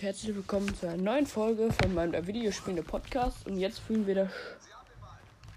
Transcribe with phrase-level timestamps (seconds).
[0.00, 3.46] Und herzlich willkommen zu einer neuen Folge von meinem Videospiele Podcast.
[3.46, 4.30] Und jetzt führen wir das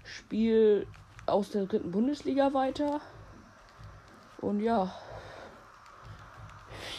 [0.04, 0.86] Spiel
[1.24, 3.00] aus der dritten Bundesliga weiter.
[4.42, 4.94] Und ja,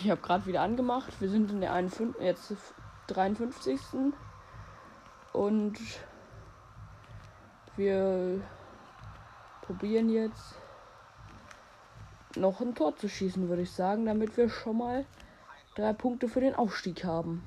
[0.01, 1.21] ich habe gerade wieder angemacht.
[1.21, 2.51] Wir sind in der 51, jetzt
[3.09, 3.79] 53.
[5.31, 5.77] Und
[7.75, 8.41] wir
[9.61, 10.55] probieren jetzt
[12.35, 15.05] noch ein Tor zu schießen, würde ich sagen, damit wir schon mal
[15.75, 17.43] drei Punkte für den Aufstieg haben.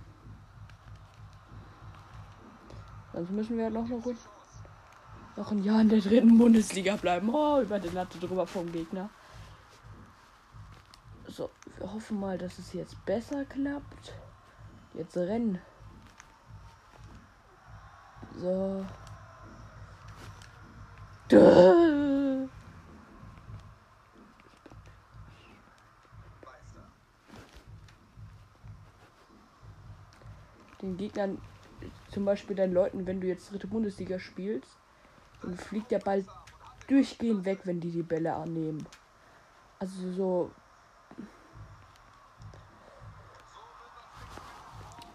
[3.12, 4.04] Sonst müssen wir noch, noch,
[5.36, 7.34] noch ein Jahr in der dritten Bundesliga bleiben.
[7.34, 9.10] Oh, über den Latte drüber vom Gegner.
[11.26, 14.12] So, wir hoffen mal, dass es jetzt besser klappt.
[14.94, 15.58] Jetzt rennen.
[18.36, 18.84] So.
[21.28, 21.97] Duh.
[30.98, 31.40] Gegnern,
[32.12, 34.76] zum Beispiel deinen Leuten, wenn du jetzt dritte Bundesliga spielst,
[35.42, 36.24] dann fliegt der Ball
[36.88, 38.86] durchgehend weg, wenn die die Bälle annehmen.
[39.78, 40.50] Also so.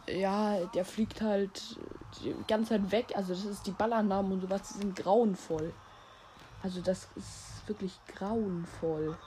[0.07, 1.77] Ja, der fliegt halt
[2.21, 3.13] die ganze Zeit weg.
[3.15, 5.73] Also das ist die Ballannahmen und sowas, die sind grauenvoll.
[6.61, 9.17] Also das ist wirklich grauenvoll.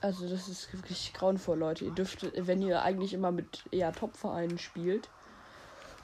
[0.00, 1.84] Also das ist wirklich grauenvoll, Leute.
[1.84, 5.10] Ihr dürft, wenn ihr eigentlich immer mit eher Top-Vereinen spielt,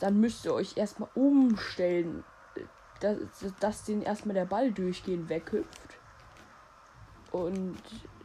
[0.00, 2.22] dann müsst ihr euch erstmal umstellen,
[3.00, 3.18] dass,
[3.58, 5.98] dass den erstmal der Ball durchgehend weghüpft.
[7.32, 7.78] Und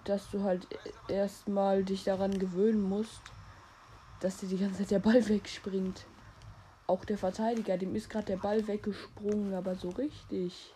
[0.04, 0.68] dass du halt
[1.08, 3.22] erstmal dich daran gewöhnen musst,
[4.20, 6.06] dass dir die ganze Zeit der Ball wegspringt.
[6.88, 10.74] Auch der Verteidiger, dem ist gerade der Ball weggesprungen, aber so richtig.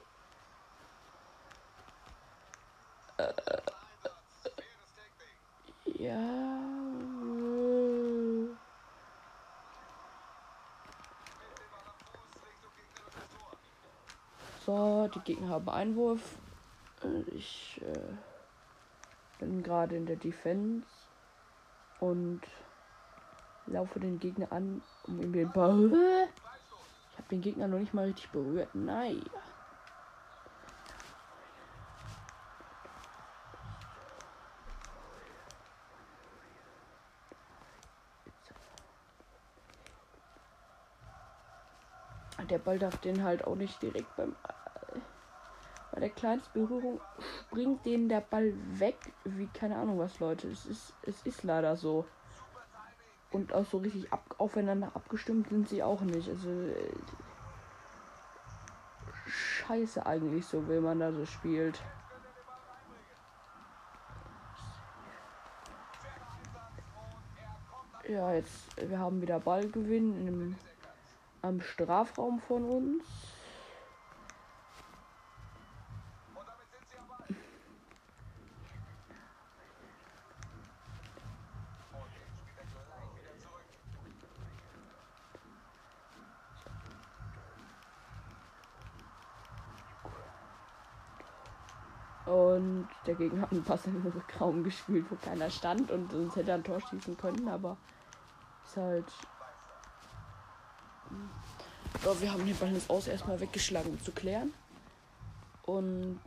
[3.18, 3.34] Äh,
[6.06, 6.46] ja.
[14.66, 16.22] So, die Gegner haben Einwurf.
[17.28, 18.14] Ich äh,
[19.40, 20.88] bin gerade in der Defense
[22.00, 22.42] und
[23.68, 26.28] laufe den Gegner an, um ihm den Ball.
[27.12, 28.74] Ich habe den Gegner noch nicht mal richtig berührt.
[28.74, 29.22] Nein.
[42.50, 44.36] Der Ball darf den halt auch nicht direkt beim.
[45.92, 47.00] Bei der kleinsten Berührung
[47.48, 48.98] springt den der Ball weg.
[49.24, 50.50] Wie keine Ahnung was, Leute.
[50.50, 52.06] Es ist, es ist leider so.
[53.32, 56.30] Und auch so richtig ab, aufeinander abgestimmt sind sie auch nicht.
[56.30, 56.50] Also.
[59.26, 61.82] Scheiße eigentlich so, will man da so spielt.
[68.08, 70.56] Ja, jetzt, wir haben wieder Ballgewinn in einem
[71.46, 73.04] am Strafraum von uns.
[92.26, 96.36] Und der Gegner hat einen Pass in den Raum gespielt, wo keiner stand und sonst
[96.36, 97.78] hätte er ein Tor schießen können, aber
[98.64, 99.06] ist halt
[102.06, 104.54] so, wir haben den Ball ins Aus erstmal weggeschlagen, um zu klären.
[105.64, 106.20] Und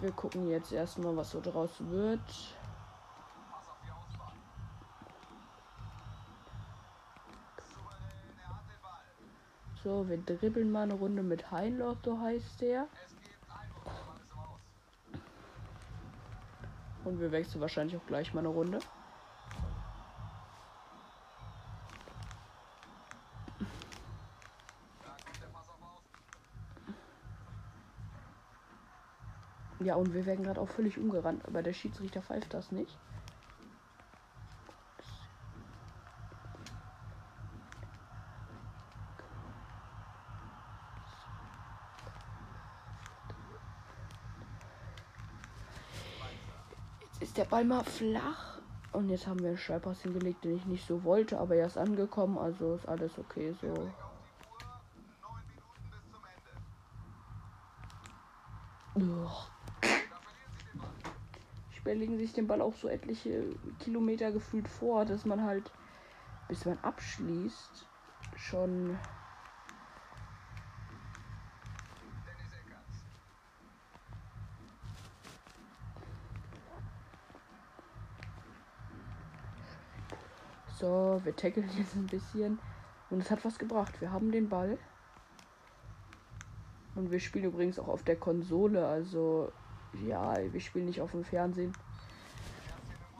[0.00, 2.20] wir gucken jetzt erstmal, was so draus wird.
[9.84, 12.88] So, wir dribbeln mal eine Runde mit Heinloch, so heißt der.
[17.04, 18.80] Und wir wechseln wahrscheinlich auch gleich mal eine Runde.
[29.84, 32.96] Ja, und wir werden gerade auch völlig umgerannt, aber der Schiedsrichter pfeift das nicht.
[47.00, 48.52] Jetzt ist der Ball mal flach.
[48.92, 51.78] Und jetzt haben wir einen Schallpass hingelegt, den ich nicht so wollte, aber er ist
[51.78, 53.90] angekommen, also ist alles okay so.
[58.94, 59.50] Uch,
[59.82, 63.44] Spieler legen sich den Ball auch so etliche
[63.80, 65.70] Kilometer gefühlt vor, dass man halt,
[66.48, 67.86] bis man abschließt,
[68.36, 68.98] schon
[80.82, 82.58] So, wir tackeln jetzt ein bisschen.
[83.08, 84.00] Und es hat was gebracht.
[84.00, 84.78] Wir haben den Ball.
[86.96, 88.84] Und wir spielen übrigens auch auf der Konsole.
[88.84, 89.52] Also,
[90.04, 91.72] ja, wir spielen nicht auf dem Fernsehen.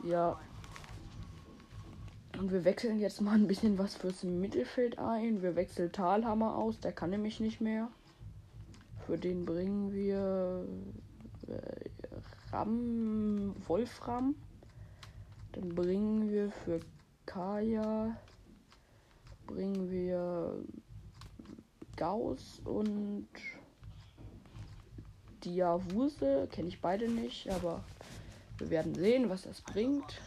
[0.03, 0.39] Ja.
[2.37, 5.41] Und wir wechseln jetzt mal ein bisschen was fürs Mittelfeld ein.
[5.41, 6.79] Wir wechseln Talhammer aus.
[6.79, 7.89] Der kann nämlich nicht mehr.
[9.05, 10.65] Für den bringen wir
[11.47, 14.35] äh, Ram, Wolfram.
[15.51, 16.79] Dann bringen wir für
[17.25, 18.15] Kaya
[19.47, 20.63] bringen wir
[21.95, 23.27] Gauss und
[25.43, 26.47] Diavuse.
[26.51, 27.83] Kenne ich beide nicht, aber
[28.57, 30.21] wir werden sehen, was das bringt.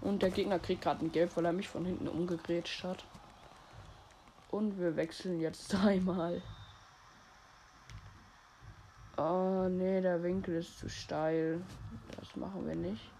[0.00, 3.04] Und der Gegner kriegt gerade ein Gelb, weil er mich von hinten umgegrätscht hat.
[4.50, 6.42] Und wir wechseln jetzt dreimal.
[9.16, 11.62] Oh nee, der Winkel ist zu steil.
[12.18, 13.10] Das machen wir nicht.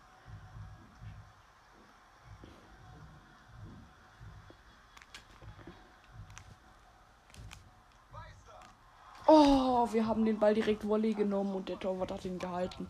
[9.27, 12.89] Oh, wir haben den Ball direkt Volley genommen und der Torwart hat ihn gehalten.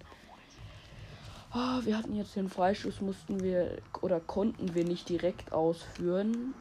[1.56, 6.52] Oh, wir hatten jetzt den Freischuss, mussten wir oder konnten wir nicht direkt ausführen.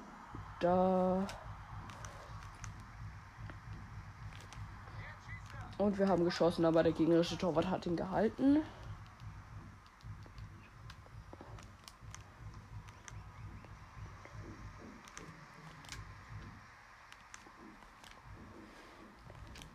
[0.59, 1.25] Da.
[5.79, 8.59] Und wir haben geschossen, aber der gegnerische Torwart hat ihn gehalten.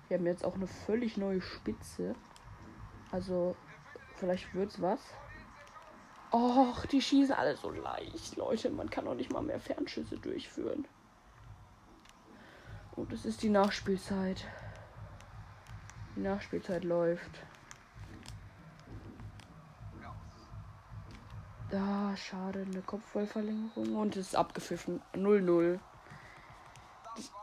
[0.06, 2.14] Wir haben jetzt auch eine völlig neue Spitze.
[3.10, 3.56] Also,
[4.18, 5.00] vielleicht wird's was.
[6.30, 8.70] Och, die schießen alle so leicht, Leute.
[8.70, 10.86] Man kann auch nicht mal mehr Fernschüsse durchführen.
[12.96, 14.44] Und es ist die Nachspielzeit.
[16.16, 17.30] Die Nachspielzeit läuft.
[21.70, 25.02] Da, schade, eine Kopfballverlängerung und es ist abgepfiffen.
[25.14, 25.78] 0-0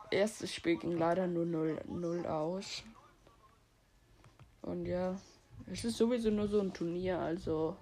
[0.09, 2.83] erstes Spiel ging leider nur 0-0 aus.
[4.61, 5.15] Und ja,
[5.67, 7.75] es ist sowieso nur so ein Turnier, also.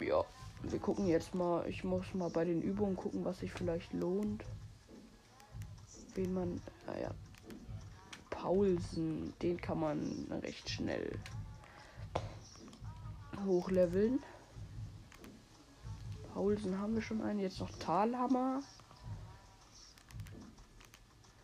[0.00, 0.24] Ja,
[0.62, 1.66] wir gucken jetzt mal.
[1.68, 4.44] Ich muss mal bei den Übungen gucken, was sich vielleicht lohnt.
[6.14, 6.60] Wen man.
[6.86, 7.10] Naja.
[8.30, 11.16] Paulsen, den kann man recht schnell
[13.46, 14.20] hochleveln.
[16.34, 17.38] Paulsen haben wir schon einen.
[17.38, 18.62] Jetzt noch Talhammer.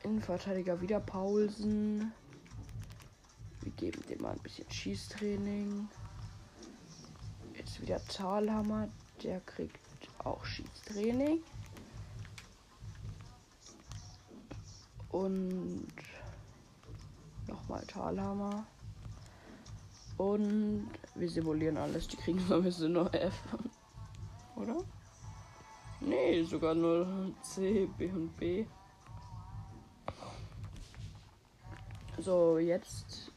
[0.03, 2.13] Innenverteidiger wieder Paulsen.
[3.69, 5.91] Wir geben dem mal ein bisschen Schießtraining.
[7.55, 8.89] Jetzt wieder Talhammer.
[9.23, 9.79] Der kriegt
[10.25, 11.43] auch Schießtraining.
[15.11, 15.87] Und
[17.47, 18.67] nochmal Talhammer.
[20.17, 22.09] Und wir simulieren alles.
[22.09, 23.35] Die kriegen sowieso nur F
[24.57, 24.83] oder?
[26.01, 28.65] Nee, sogar nur C, B und B.
[32.17, 33.31] So, jetzt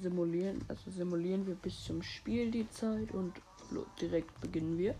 [0.00, 3.34] simulieren, also simulieren wir bis zum Spiel die Zeit und
[4.00, 4.94] direkt beginnen wir.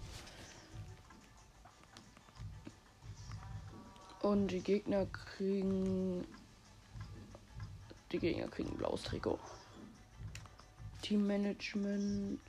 [4.22, 6.26] Und die Gegner kriegen.
[8.10, 9.38] Die Gegner kriegen ein blaues Trikot.
[11.02, 12.40] Teammanagement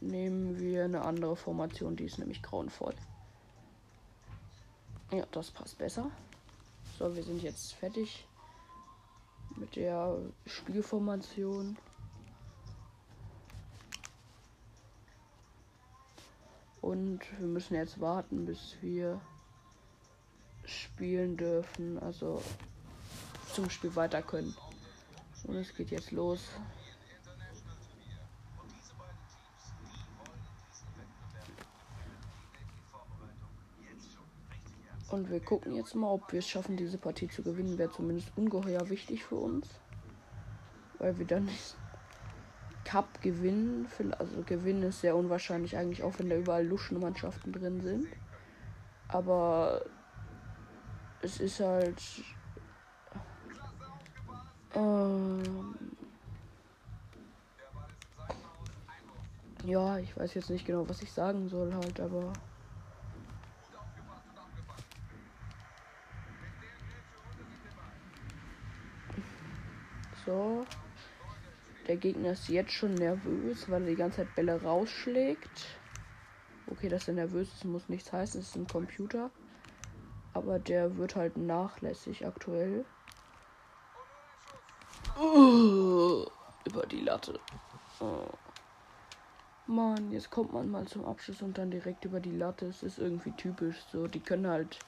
[0.00, 2.94] nehmen wir eine andere Formation, die ist nämlich grauenvoll.
[5.10, 6.10] Ja, das passt besser.
[6.98, 8.26] So, wir sind jetzt fertig
[9.56, 11.76] mit der Spielformation.
[16.86, 19.20] Und wir müssen jetzt warten, bis wir
[20.64, 22.40] spielen dürfen, also
[23.52, 24.54] zum Spiel weiter können.
[25.48, 26.44] Und es geht jetzt los.
[35.08, 37.78] Und wir gucken jetzt mal, ob wir es schaffen, diese Partie zu gewinnen.
[37.78, 39.66] Wäre zumindest ungeheuer wichtig für uns.
[41.00, 41.48] Weil wir dann
[42.86, 43.88] Cup gewinnen.
[44.16, 48.06] Also gewinnen ist sehr unwahrscheinlich eigentlich, auch wenn da überall Luschenmannschaften drin sind.
[49.08, 49.82] Aber
[51.20, 52.00] es ist halt.
[54.74, 55.74] Ähm,
[59.64, 62.32] ja, ich weiß jetzt nicht genau, was ich sagen soll halt, aber.
[70.24, 70.64] So.
[71.86, 75.66] Der Gegner ist jetzt schon nervös, weil er die ganze Zeit Bälle rausschlägt.
[76.68, 78.40] Okay, dass er nervös ist, muss nichts heißen.
[78.40, 79.30] Es ist ein Computer.
[80.32, 82.84] Aber der wird halt nachlässig aktuell.
[85.16, 87.38] Über die Latte.
[88.00, 88.26] Oh.
[89.68, 92.66] Mann, jetzt kommt man mal zum Abschluss und dann direkt über die Latte.
[92.66, 94.08] Es ist irgendwie typisch so.
[94.08, 94.78] Die können halt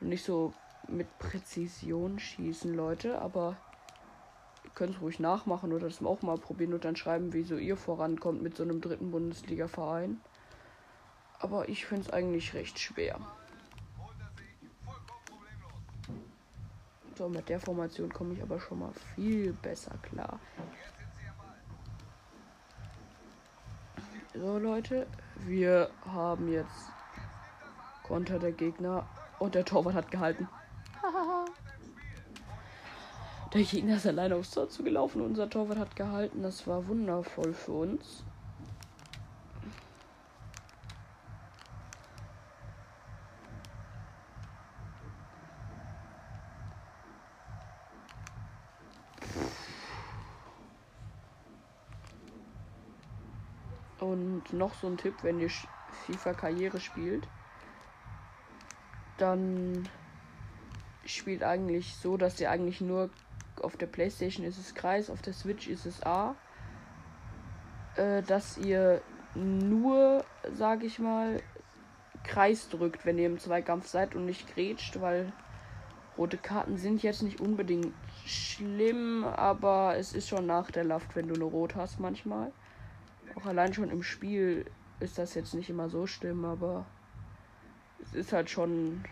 [0.00, 0.52] nicht so
[0.86, 3.56] mit Präzision schießen, Leute, aber
[4.78, 8.42] könnt es ruhig nachmachen oder das auch mal probieren und dann schreiben, wieso ihr vorankommt
[8.42, 10.20] mit so einem dritten Bundesliga-Verein.
[11.40, 13.18] Aber ich finde es eigentlich recht schwer.
[17.16, 20.38] So, mit der Formation komme ich aber schon mal viel besser klar.
[24.32, 25.08] So, Leute,
[25.40, 26.92] wir haben jetzt
[28.04, 29.08] Konter der Gegner
[29.40, 30.48] und der Torwart hat gehalten.
[33.52, 35.22] Der Gegner ist alleine aufs Tor zugelaufen.
[35.22, 36.42] Unser Torwart hat gehalten.
[36.42, 38.24] Das war wundervoll für uns.
[53.98, 55.50] Und noch so ein Tipp, wenn ihr
[56.06, 57.26] FIFA Karriere spielt,
[59.16, 59.88] dann
[61.04, 63.10] spielt eigentlich so, dass ihr eigentlich nur
[63.62, 66.34] auf der Playstation ist es Kreis, auf der Switch ist es A.
[67.96, 69.02] Äh, dass ihr
[69.34, 71.40] nur, sag ich mal,
[72.24, 75.32] Kreis drückt, wenn ihr im Zweikampf seid und nicht grätscht, weil
[76.16, 77.92] rote Karten sind jetzt nicht unbedingt
[78.26, 82.52] schlimm, aber es ist schon nachteilhaft, wenn du eine Rot hast manchmal.
[83.34, 84.66] Auch allein schon im Spiel
[85.00, 86.86] ist das jetzt nicht immer so schlimm, aber
[88.02, 89.04] es ist halt schon.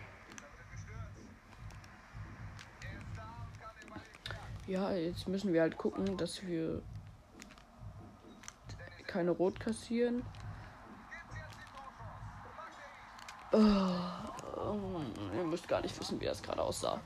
[4.67, 6.81] Ja, jetzt müssen wir halt gucken, dass wir
[9.07, 10.23] keine Rot kassieren.
[13.53, 15.01] Oh,
[15.35, 16.99] ihr müsst gar nicht wissen, wie das gerade aussah.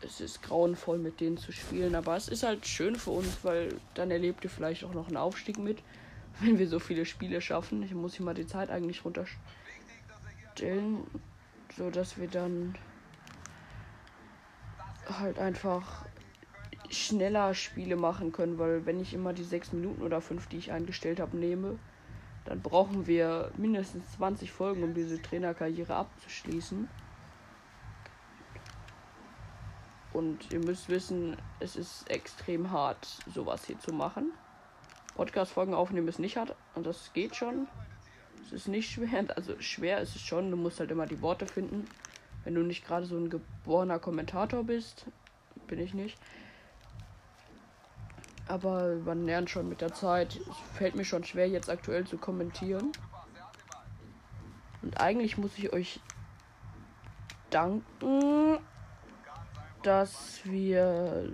[0.00, 3.78] Es ist grauenvoll, mit denen zu spielen, aber es ist halt schön für uns, weil
[3.92, 5.82] dann erlebt ihr vielleicht auch noch einen Aufstieg mit
[6.40, 7.82] wenn wir so viele Spiele schaffen.
[7.82, 9.38] Ich muss hier mal die Zeit eigentlich runterstellen,
[11.76, 12.76] so dass wir dann
[15.06, 16.06] halt einfach
[16.90, 20.72] schneller Spiele machen können, weil wenn ich immer die sechs Minuten oder fünf, die ich
[20.72, 21.78] eingestellt habe, nehme,
[22.44, 26.88] dann brauchen wir mindestens 20 Folgen, um diese Trainerkarriere abzuschließen.
[30.12, 34.32] Und ihr müsst wissen, es ist extrem hart, sowas hier zu machen.
[35.14, 37.68] Podcast-Folgen aufnehmen ist nicht hart und das geht schon.
[38.44, 41.46] Es ist nicht schwer, also schwer ist es schon, du musst halt immer die Worte
[41.46, 41.84] finden.
[42.44, 45.06] Wenn du nicht gerade so ein geborener Kommentator bist,
[45.66, 46.18] bin ich nicht.
[48.50, 50.36] Aber man lernt schon mit der Zeit.
[50.36, 52.92] Es fällt mir schon schwer, jetzt aktuell zu kommentieren.
[54.82, 56.00] Und eigentlich muss ich euch
[57.50, 58.58] danken,
[59.82, 61.30] dass wir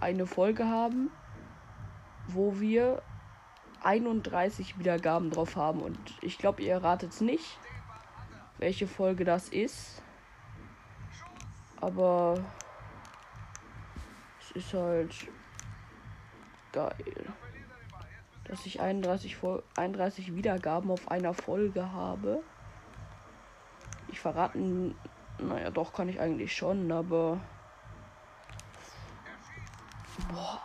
[0.00, 1.10] eine Folge haben
[2.34, 3.02] wo wir
[3.82, 5.80] 31 Wiedergaben drauf haben.
[5.80, 7.58] Und ich glaube, ihr erratet es nicht,
[8.58, 10.02] welche Folge das ist.
[11.80, 12.44] Aber
[14.40, 15.14] es ist halt
[16.72, 17.34] geil,
[18.44, 19.36] dass ich 31,
[19.76, 22.42] 31 Wiedergaben auf einer Folge habe.
[24.08, 24.96] Ich verraten,
[25.38, 27.40] naja, doch kann ich eigentlich schon, aber.
[30.30, 30.60] Boah.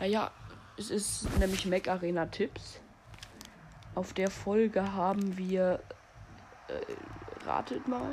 [0.00, 0.30] Naja,
[0.76, 2.80] es ist nämlich Mac Arena Tipps.
[3.94, 5.80] Auf der Folge haben wir.
[6.68, 8.10] Äh, ratet mal.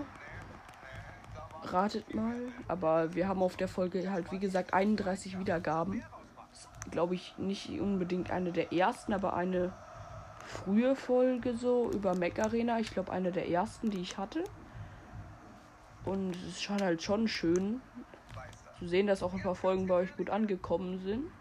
[1.72, 2.36] Ratet mal.
[2.68, 6.04] Aber wir haben auf der Folge halt, wie gesagt, 31 Wiedergaben.
[6.92, 9.72] Glaube ich nicht unbedingt eine der ersten, aber eine
[10.46, 12.80] frühe Folge so über Mac Arena.
[12.80, 14.44] Ich glaube, eine der ersten, die ich hatte.
[16.06, 17.82] Und es ist schon halt schon schön
[18.80, 21.32] zu sehen, dass auch ein paar Folgen bei euch gut angekommen sind.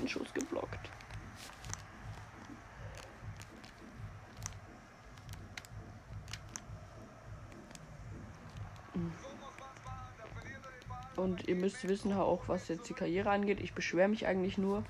[0.00, 0.90] Ein Schuss geblockt.
[11.16, 13.60] Und ihr müsst wissen auch, was jetzt die Karriere angeht.
[13.60, 14.84] Ich beschwere mich eigentlich nur.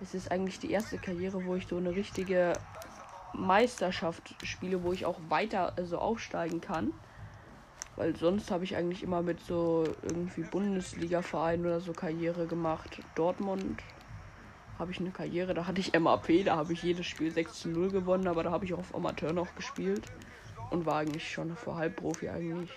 [0.00, 2.52] Es ist eigentlich die erste Karriere, wo ich so eine richtige
[3.32, 6.92] Meisterschaft spiele, wo ich auch weiter also aufsteigen kann.
[7.96, 13.00] Weil sonst habe ich eigentlich immer mit so irgendwie Bundesliga-Vereinen oder so Karriere gemacht.
[13.16, 13.82] Dortmund
[14.78, 17.68] habe ich eine Karriere, da hatte ich MAP, da habe ich jedes Spiel 6 zu
[17.68, 20.02] 0 gewonnen, aber da habe ich auch auf Amateur noch gespielt
[20.70, 22.70] und war eigentlich schon vor Halbprofi eigentlich.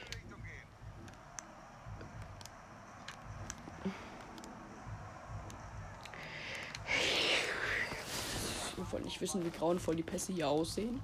[8.78, 11.00] Ich wollte nicht wissen, wie grauenvoll die Pässe hier aussehen.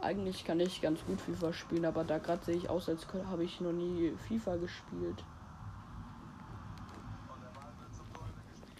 [0.00, 3.44] Eigentlich kann ich ganz gut FIFA spielen, aber da gerade sehe ich aus, als habe
[3.44, 5.22] ich noch nie FIFA gespielt.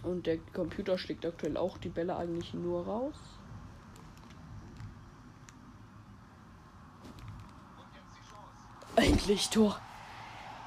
[0.03, 3.15] Und der Computer schlägt aktuell auch die Bälle eigentlich nur raus.
[8.95, 9.79] Endlich Tor.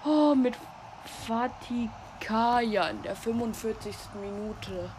[0.05, 0.55] Oh, mit
[1.27, 1.89] Fatih
[2.21, 3.95] Kaya in der 45.
[4.21, 4.91] Minute.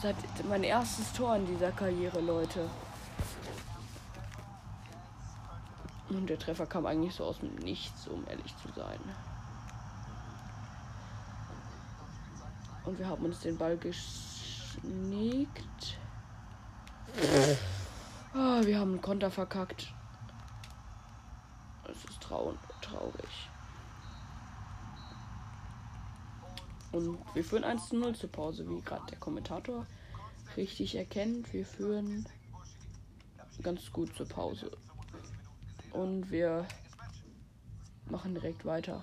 [0.00, 0.16] Seit
[0.48, 2.68] mein erstes Tor in dieser Karriere, Leute.
[6.08, 9.00] Und der Treffer kam eigentlich so aus dem Nichts, um ehrlich zu sein.
[12.84, 13.98] Und wir haben uns den Ball geschnickt.
[18.34, 19.92] Oh, wir haben einen Konter verkackt.
[21.84, 23.50] Das ist trau traurig.
[26.92, 29.86] Und wir führen 1 zu 0 zur Pause, wie gerade der Kommentator
[30.56, 31.52] richtig erkennt.
[31.52, 32.28] Wir führen
[33.62, 34.70] ganz gut zur Pause.
[35.92, 36.66] Und wir
[38.10, 39.02] machen direkt weiter.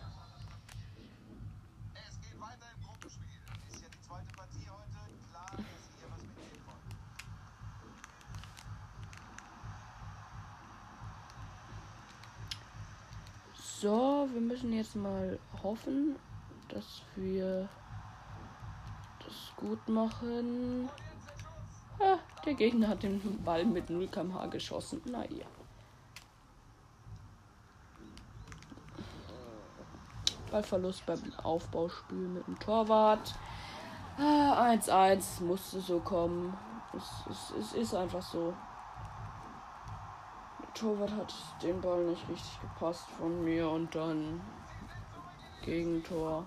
[13.82, 16.16] So, wir müssen jetzt mal hoffen,
[16.70, 17.68] dass wir
[19.26, 20.88] das gut machen.
[22.00, 25.02] Ah, der Gegner hat den Ball mit 0 km/h geschossen.
[25.06, 25.48] Naja.
[30.51, 33.34] Ballverlust beim Aufbauspiel mit dem Torwart.
[34.20, 36.55] 1-1 ah, musste so kommen.
[36.96, 38.53] Es, es, es ist einfach so.
[40.81, 44.41] Torwart hat den Ball nicht richtig gepasst von mir und dann
[45.61, 46.44] Gegentor.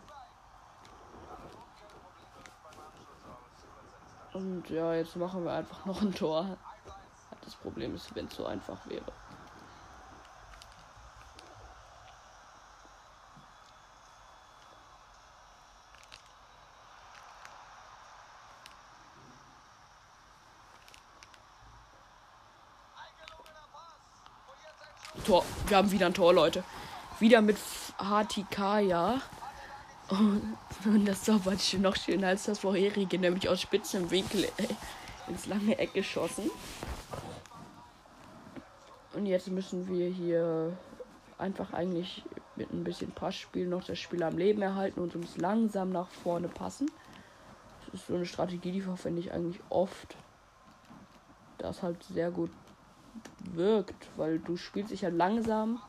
[4.32, 6.56] Und ja, jetzt machen wir einfach noch ein Tor.
[7.44, 9.04] Das Problem ist, wenn es so einfach wäre.
[25.24, 25.44] Tor.
[25.66, 26.62] Wir haben wieder ein Tor, Leute.
[27.18, 27.56] Wieder mit
[27.98, 29.20] Hatikaya.
[30.08, 34.48] Und, und das Tor war noch schöner als das vorherige, nämlich aus spitzem Winkel
[35.28, 36.50] ins lange Eck geschossen.
[39.14, 40.76] Und jetzt müssen wir hier
[41.38, 42.22] einfach eigentlich
[42.56, 46.48] mit ein bisschen Passspiel noch das Spiel am Leben erhalten und uns langsam nach vorne
[46.48, 46.90] passen.
[47.86, 50.16] Das ist so eine Strategie, die verwende ich eigentlich oft.
[51.58, 52.50] Das halt sehr gut
[53.52, 55.80] wirkt, weil du spielst dich ja langsam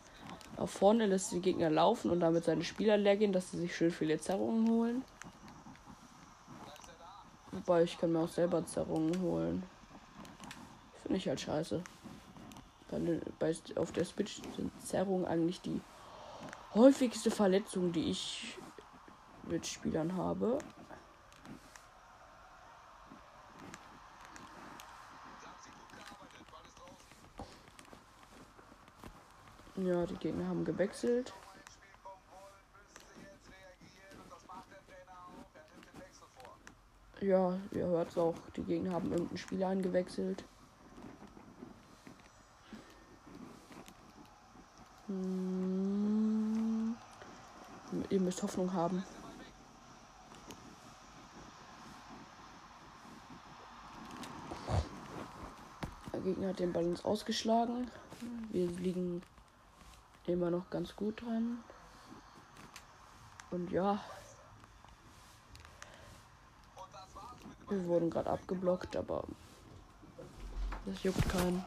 [0.58, 3.76] nach vorne, lässt die Gegner laufen und damit seine Spieler leer gehen, dass sie sich
[3.76, 5.04] schön viele Zerrungen holen.
[7.52, 9.64] Wobei ich kann mir auch selber Zerrungen holen.
[11.02, 11.82] Finde ich halt scheiße.
[12.90, 13.00] Bei,
[13.40, 15.82] bei, auf der Switch sind Zerrungen eigentlich die
[16.74, 18.58] häufigste Verletzung, die ich
[19.50, 20.58] mit Spielern habe.
[29.86, 31.32] Ja, die Gegner haben gewechselt.
[37.22, 38.34] Ja, ihr hört es auch.
[38.56, 40.44] Die Gegner haben irgendeinen Spieler eingewechselt.
[45.06, 46.96] Hm.
[48.10, 49.04] Ihr müsst Hoffnung haben.
[56.12, 57.92] Der Gegner hat den Ball Ausgeschlagen.
[58.52, 59.22] Wir liegen
[60.34, 61.64] immer noch ganz gut dran.
[63.52, 64.00] Und ja.
[67.70, 69.24] Wir wurden gerade abgeblockt, aber
[70.86, 71.64] das juckt keinen.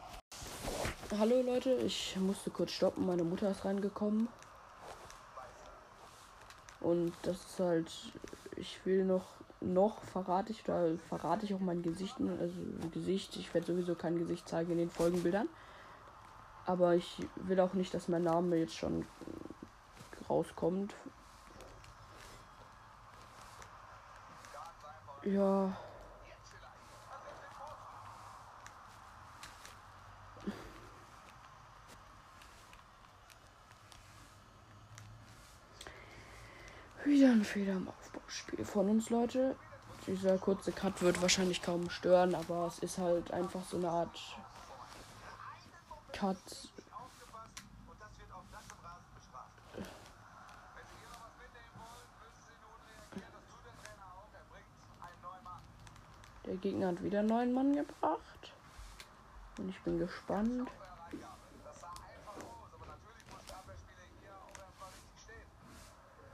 [1.17, 3.05] Hallo Leute, ich musste kurz stoppen.
[3.05, 4.29] Meine Mutter ist reingekommen.
[6.79, 7.91] Und das ist halt,
[8.55, 9.25] ich will noch,
[9.59, 12.55] noch verrate ich, oder verrate ich auch mein Gesicht, also
[12.93, 15.49] Gesicht, ich werde sowieso kein Gesicht zeigen in den Folgenbildern.
[16.69, 19.03] Aber ich will auch nicht, dass mein Name jetzt schon
[20.29, 20.93] rauskommt.
[25.23, 25.75] Ja.
[37.03, 39.55] Wieder ein Fehler im Aufbauspiel von uns, Leute.
[40.05, 44.19] Dieser kurze Cut wird wahrscheinlich kaum stören, aber es ist halt einfach so eine Art
[46.19, 46.35] Cut.
[56.45, 58.51] Der Gegner hat wieder neun Mann gebracht.
[59.57, 60.69] Und ich bin gespannt.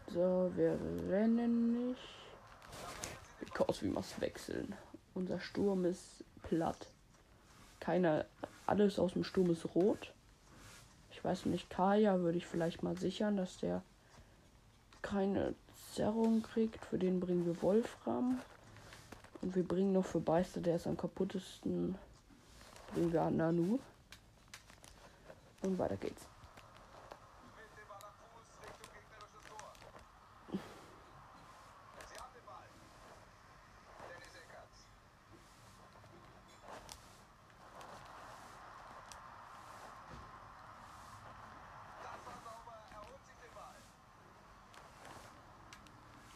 [0.07, 0.79] So, wir
[1.11, 2.01] rennen nicht.
[3.39, 4.75] Because we must wechseln.
[5.13, 6.87] Unser Sturm ist platt.
[7.79, 8.25] Keiner,
[8.67, 10.11] alles aus dem Sturm ist rot.
[11.11, 13.81] Ich weiß nicht, Kaya würde ich vielleicht mal sichern, dass der
[15.01, 15.55] keine
[15.93, 16.83] Zerrung kriegt.
[16.85, 18.39] Für den bringen wir Wolfram.
[19.41, 21.95] Und wir bringen noch für Beister, der ist am kaputtesten,
[22.93, 23.79] bringen wir Nanu.
[25.61, 26.23] Und weiter geht's.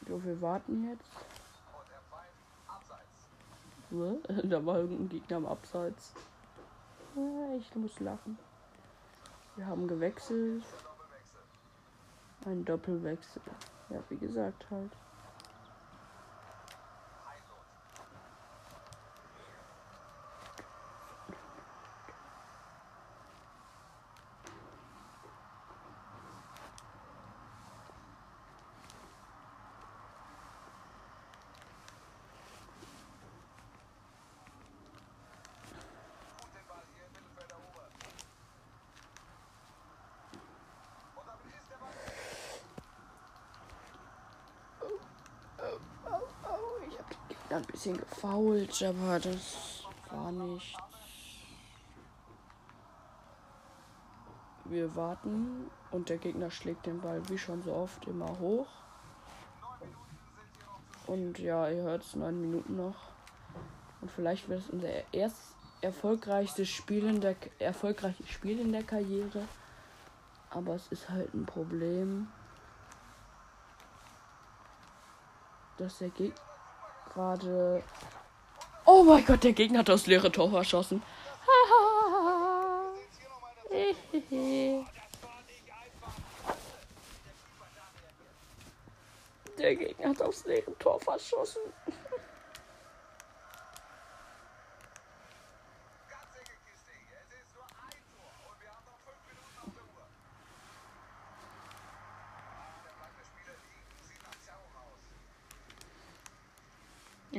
[0.09, 1.11] So, wir warten jetzt.
[4.43, 6.13] Da war irgendein Gegner am Abseits.
[7.57, 8.37] Ich muss lachen.
[9.55, 10.63] Wir haben gewechselt.
[12.45, 13.41] Ein Doppelwechsel.
[13.89, 14.91] Ja, wie gesagt halt.
[47.51, 50.77] Ein bisschen gefault, aber das war nicht.
[54.65, 58.67] Wir warten und der Gegner schlägt den Ball wie schon so oft immer hoch.
[61.07, 62.95] Und ja, ihr hört es, neun Minuten noch.
[63.99, 69.47] Und vielleicht wird es unser erst erfolgreichstes Spiel in der erfolgreiches Spiel in der Karriere.
[70.51, 72.27] Aber es ist halt ein Problem,
[75.77, 76.48] dass der Gegner
[77.13, 77.83] gerade.
[78.85, 81.03] Oh mein Gott, der Gegner hat das leere Tor verschossen.
[89.57, 91.61] der Gegner hat aufs leere Tor verschossen.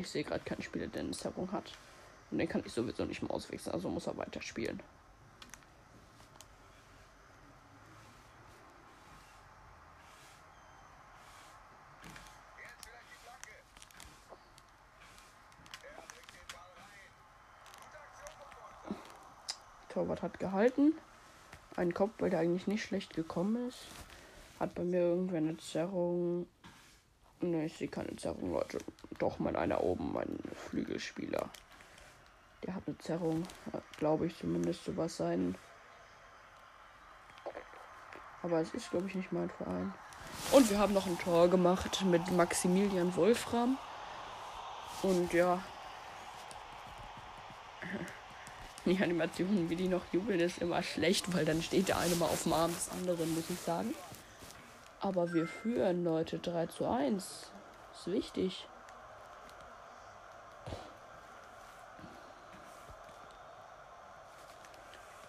[0.00, 1.72] Ich sehe gerade keinen Spieler, der eine Zerrung hat.
[2.30, 4.80] Und den kann ich sowieso nicht mehr auswechseln, also muss er weiter spielen.
[19.90, 20.94] Torwart hat gehalten.
[21.76, 23.80] Ein Kopfball, der eigentlich nicht schlecht gekommen ist.
[24.58, 26.46] Hat bei mir irgendwer eine Zerrung.
[27.42, 28.78] Ne, ich sehe keine Zerrung, Leute.
[29.18, 31.48] Doch, mein einer oben, mein Flügelspieler.
[32.64, 33.44] Der hat eine Zerrung.
[33.98, 35.56] Glaube ich zumindest sowas sein.
[38.42, 39.94] Aber es ist, glaube ich, nicht mein Verein.
[40.52, 43.78] Und wir haben noch ein Tor gemacht mit Maximilian Wolfram.
[45.02, 45.62] Und ja.
[48.84, 52.26] Die Animationen, wie die noch jubeln, ist immer schlecht, weil dann steht der eine mal
[52.26, 53.94] auf dem Arm des anderen, muss ich sagen.
[55.00, 57.50] Aber wir führen, Leute, 3 zu 1.
[57.92, 58.68] Ist wichtig.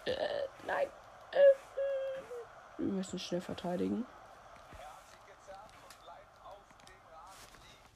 [0.06, 0.14] Äh,
[0.68, 0.88] nein.
[2.78, 4.06] Wir müssen schnell verteidigen.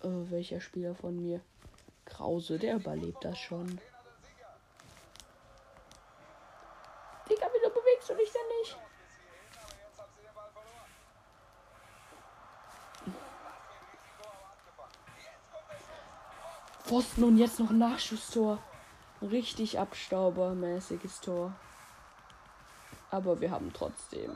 [0.04, 1.42] Äh, welcher Spieler von mir?
[2.06, 3.66] Krause, der überlebt das schon.
[7.28, 8.78] Digga, wieso bewegst du dich denn nicht?
[16.96, 18.58] Pfosten und jetzt noch ein Nachschusstor.
[19.22, 21.54] Richtig abstaubermäßiges Tor.
[23.12, 24.32] Aber wir haben trotzdem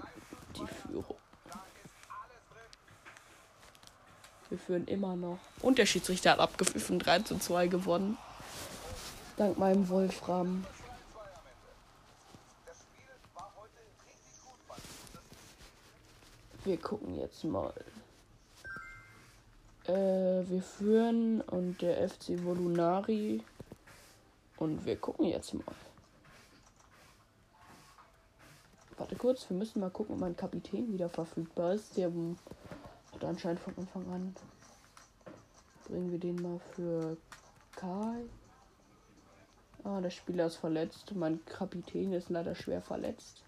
[0.57, 1.15] die Führung.
[4.49, 5.39] Wir führen immer noch.
[5.61, 8.17] Und der Schiedsrichter hat abgepfiffen, 3 zu 2 gewonnen.
[9.37, 10.65] Dank meinem Wolfram.
[16.65, 17.73] Wir gucken jetzt mal.
[19.89, 23.43] Äh, wir führen und der FC Volunari.
[24.57, 25.63] Und wir gucken jetzt mal.
[28.97, 31.97] Warte kurz, wir müssen mal gucken, ob mein Kapitän wieder verfügbar ist.
[31.97, 32.11] Der
[33.13, 34.35] hat anscheinend von Anfang an.
[35.87, 37.17] Bringen wir den mal für
[37.75, 38.25] Kai.
[39.83, 41.15] Ah, der Spieler ist verletzt.
[41.15, 43.41] Mein Kapitän ist leider schwer verletzt.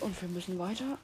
[0.00, 0.98] Und wir müssen weiter.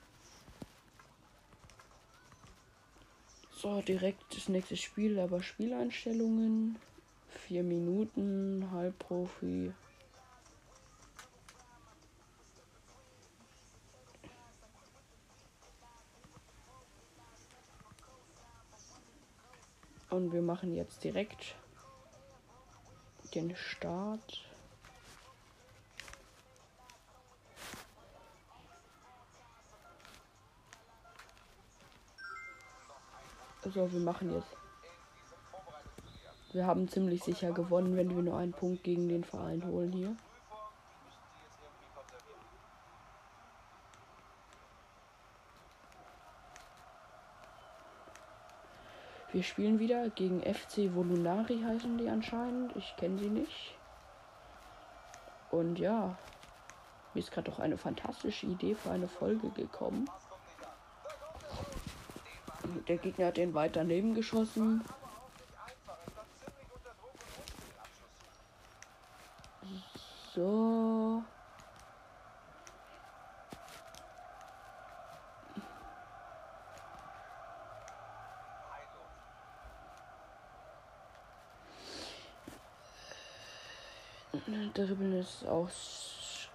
[3.60, 6.78] So, direkt das nächste Spiel, aber Spieleinstellungen.
[7.28, 9.74] Vier Minuten, Halbprofi.
[20.08, 21.54] Und wir machen jetzt direkt
[23.34, 24.49] den Start.
[33.62, 34.56] So, wir machen jetzt.
[36.52, 40.16] Wir haben ziemlich sicher gewonnen, wenn wir nur einen Punkt gegen den Verein holen hier.
[49.32, 52.74] Wir spielen wieder gegen FC Volunari heißen die anscheinend.
[52.74, 53.76] Ich kenne sie nicht.
[55.52, 56.16] Und ja,
[57.14, 60.08] mir ist gerade doch eine fantastische Idee für eine Folge gekommen.
[62.88, 64.85] Der Gegner hat den weit daneben geschossen.
[70.35, 71.22] So.
[84.74, 85.68] Dribbeln ist auch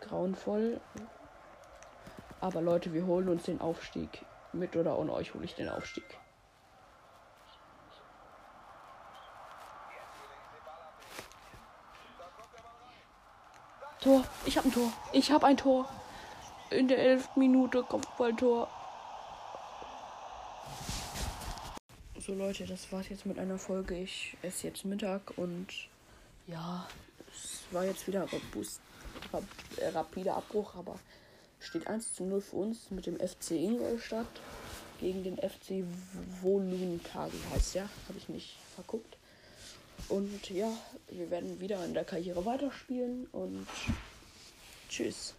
[0.02, 0.80] grauenvoll.
[2.42, 4.26] Aber Leute, wir holen uns den Aufstieg.
[4.56, 6.06] Mit oder ohne euch hole ich den Aufstieg.
[14.00, 14.24] Tor.
[14.46, 14.94] Ich habe ein Tor.
[15.12, 15.90] Ich habe ein Tor.
[16.70, 18.70] In der elften Minute Kopfballtor.
[22.18, 23.98] So Leute, das war's jetzt mit einer Folge.
[23.98, 25.68] Ich esse jetzt Mittag und
[26.48, 26.88] ja,
[27.30, 28.80] es war jetzt wieder robust,
[29.34, 29.44] rap,
[29.78, 30.98] äh, rapider Abbruch, aber
[31.60, 34.28] steht 1 zu 0 für uns mit dem FC Ingolstadt
[35.00, 35.84] gegen den FC
[36.42, 39.18] Voluntari heißt ja, habe ich nicht verguckt.
[40.10, 40.72] Und ja,
[41.10, 43.68] wir werden wieder in der Karriere weiterspielen und
[44.90, 45.34] tschüss.